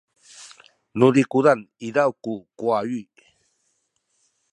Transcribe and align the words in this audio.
nu 0.97 1.07
zikuzan 1.15 1.59
izaw 1.87 2.11
ku 2.23 2.33
kuwawi 2.57 3.01